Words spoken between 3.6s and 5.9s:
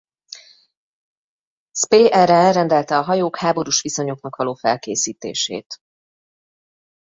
viszonyoknak való felkészítését.